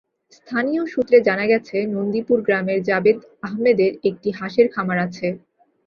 [0.37, 3.17] স্থানীয় সূত্রে জানা গেছে, নন্দীপুর গ্রামের জাবেদ
[3.43, 3.91] আহমদের
[4.09, 5.27] একটি হাঁসের খামার আছে।